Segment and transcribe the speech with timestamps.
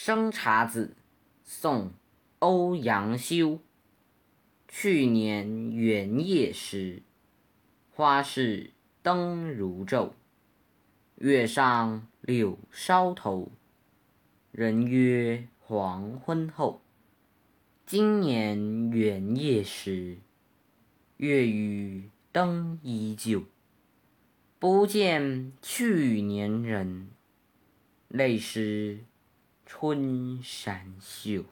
[0.00, 0.94] 生查子，
[1.42, 1.86] 宋·
[2.38, 3.58] 欧阳修。
[4.68, 7.02] 去年元夜时，
[7.90, 8.70] 花市
[9.02, 10.12] 灯如昼。
[11.16, 13.50] 月上柳梢头，
[14.52, 16.80] 人约黄昏后。
[17.84, 20.18] 今年元夜时，
[21.16, 23.42] 月与灯依旧。
[24.60, 27.08] 不见去年人，
[28.06, 29.00] 泪湿
[29.70, 31.44] 春衫袖。